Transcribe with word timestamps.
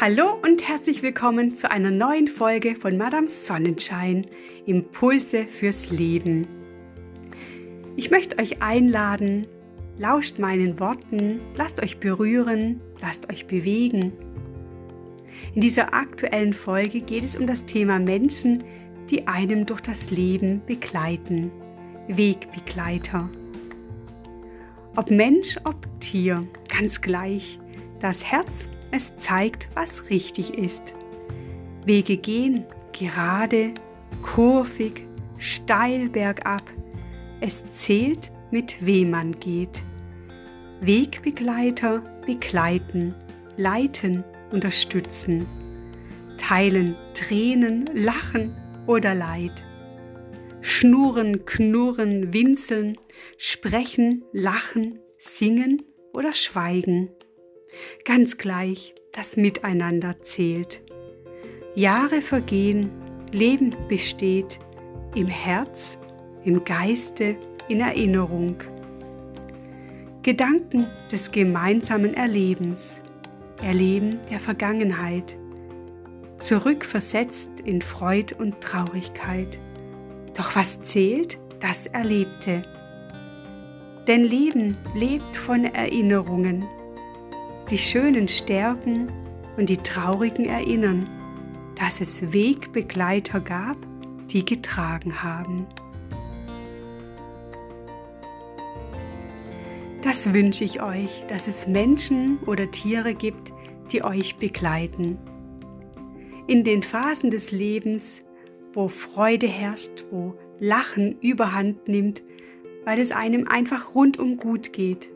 Hallo 0.00 0.36
und 0.42 0.66
herzlich 0.66 1.02
willkommen 1.02 1.54
zu 1.54 1.70
einer 1.70 1.90
neuen 1.90 2.26
Folge 2.26 2.74
von 2.74 2.96
Madame 2.96 3.28
Sonnenschein, 3.28 4.26
Impulse 4.66 5.46
fürs 5.46 5.90
Leben. 5.90 6.48
Ich 7.94 8.10
möchte 8.10 8.38
euch 8.38 8.62
einladen, 8.62 9.46
lauscht 9.98 10.38
meinen 10.38 10.80
Worten, 10.80 11.40
lasst 11.54 11.80
euch 11.80 12.00
berühren, 12.00 12.80
lasst 13.00 13.30
euch 13.30 13.46
bewegen. 13.46 14.12
In 15.54 15.60
dieser 15.60 15.94
aktuellen 15.94 16.54
Folge 16.54 17.00
geht 17.00 17.24
es 17.24 17.36
um 17.36 17.46
das 17.46 17.64
Thema 17.66 18.00
Menschen, 18.00 18.64
die 19.10 19.28
einem 19.28 19.66
durch 19.66 19.82
das 19.82 20.10
Leben 20.10 20.62
begleiten, 20.66 21.52
Wegbegleiter. 22.08 23.28
Ob 24.96 25.10
Mensch, 25.10 25.56
ob 25.64 25.76
Tier, 26.00 26.44
ganz 26.68 27.00
gleich. 27.00 27.58
Das 28.00 28.24
Herz, 28.24 28.68
es 28.92 29.16
zeigt, 29.16 29.68
was 29.74 30.10
richtig 30.10 30.56
ist. 30.56 30.94
Wege 31.84 32.16
gehen 32.16 32.64
gerade, 32.92 33.72
kurvig, 34.22 35.06
steil 35.38 36.08
bergab. 36.08 36.62
Es 37.40 37.64
zählt, 37.74 38.30
mit 38.52 38.76
wem 38.84 39.10
man 39.10 39.32
geht. 39.40 39.82
Wegbegleiter 40.80 42.02
begleiten, 42.26 43.14
leiten, 43.56 44.24
unterstützen, 44.52 45.46
teilen 46.38 46.94
Tränen, 47.14 47.86
Lachen 47.94 48.54
oder 48.86 49.14
Leid. 49.14 49.52
Schnurren, 50.60 51.44
knurren, 51.44 52.32
winseln, 52.32 52.96
sprechen, 53.38 54.22
lachen, 54.32 54.98
singen 55.18 55.82
oder 56.12 56.34
schweigen. 56.34 57.10
Ganz 58.04 58.38
gleich, 58.38 58.94
das 59.12 59.36
Miteinander 59.36 60.20
zählt. 60.22 60.80
Jahre 61.74 62.22
vergehen, 62.22 62.90
Leben 63.30 63.74
besteht 63.88 64.58
im 65.14 65.26
Herz, 65.26 65.98
im 66.44 66.64
Geiste, 66.64 67.36
in 67.68 67.80
Erinnerung. 67.80 68.56
Gedanken 70.22 70.86
des 71.10 71.32
gemeinsamen 71.32 72.14
Erlebens, 72.14 73.00
Erleben 73.62 74.20
der 74.30 74.40
Vergangenheit, 74.40 75.36
zurückversetzt 76.38 77.50
in 77.64 77.80
Freud 77.80 78.34
und 78.38 78.60
Traurigkeit. 78.60 79.58
Doch 80.34 80.54
was 80.56 80.82
zählt, 80.82 81.38
das 81.60 81.86
Erlebte. 81.86 82.62
Denn 84.06 84.24
Leben 84.24 84.76
lebt 84.94 85.36
von 85.36 85.64
Erinnerungen. 85.64 86.64
Die 87.72 87.78
schönen 87.78 88.28
stärken 88.28 89.10
und 89.56 89.70
die 89.70 89.78
traurigen 89.78 90.44
erinnern, 90.44 91.08
dass 91.74 92.02
es 92.02 92.30
Wegbegleiter 92.30 93.40
gab, 93.40 93.78
die 94.26 94.44
getragen 94.44 95.22
haben. 95.22 95.66
Das 100.02 100.34
wünsche 100.34 100.64
ich 100.64 100.82
euch, 100.82 101.24
dass 101.28 101.48
es 101.48 101.66
Menschen 101.66 102.40
oder 102.44 102.70
Tiere 102.70 103.14
gibt, 103.14 103.54
die 103.90 104.04
euch 104.04 104.36
begleiten. 104.36 105.16
In 106.46 106.64
den 106.64 106.82
Phasen 106.82 107.30
des 107.30 107.52
Lebens, 107.52 108.20
wo 108.74 108.88
Freude 108.88 109.46
herrscht, 109.46 110.04
wo 110.10 110.34
Lachen 110.60 111.18
überhand 111.22 111.88
nimmt, 111.88 112.22
weil 112.84 113.00
es 113.00 113.12
einem 113.12 113.48
einfach 113.48 113.94
rundum 113.94 114.36
gut 114.36 114.74
geht. 114.74 115.08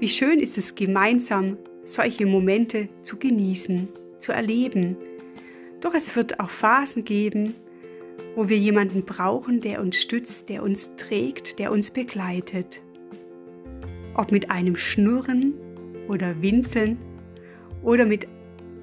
Wie 0.00 0.08
schön 0.08 0.40
ist 0.40 0.58
es 0.58 0.74
gemeinsam, 0.74 1.56
solche 1.84 2.26
Momente 2.26 2.88
zu 3.02 3.16
genießen, 3.16 3.88
zu 4.18 4.32
erleben. 4.32 4.96
Doch 5.80 5.94
es 5.94 6.16
wird 6.16 6.40
auch 6.40 6.50
Phasen 6.50 7.04
geben, 7.04 7.54
wo 8.34 8.48
wir 8.48 8.58
jemanden 8.58 9.04
brauchen, 9.04 9.60
der 9.60 9.80
uns 9.80 9.96
stützt, 9.96 10.48
der 10.48 10.62
uns 10.62 10.96
trägt, 10.96 11.58
der 11.58 11.70
uns 11.70 11.90
begleitet. 11.90 12.80
Ob 14.14 14.32
mit 14.32 14.50
einem 14.50 14.76
Schnurren 14.76 15.54
oder 16.08 16.42
Winseln 16.42 16.98
oder 17.82 18.04
mit 18.04 18.26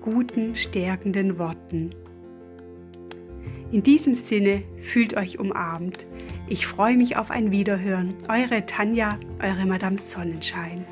guten, 0.02 0.56
stärkenden 0.56 1.38
Worten. 1.38 1.92
In 3.72 3.84
diesem 3.84 4.16
Sinne 4.16 4.64
fühlt 4.80 5.16
euch 5.16 5.40
umarmt. 5.40 6.06
Ich 6.48 6.68
freue 6.68 6.98
mich 6.98 7.18
auf 7.18 7.32
ein 7.32 7.52
Wiederhören. 7.52 8.14
Eure 8.28 8.66
Tanja, 8.66 9.20
eure 9.42 9.66
Madame 9.66 9.98
Sonnenschein. 9.98 10.86